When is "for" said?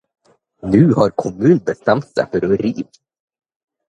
2.37-2.47